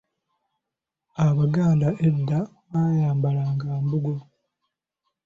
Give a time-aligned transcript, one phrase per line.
[1.25, 4.15] Abaganda edda baayambalanga mbugo.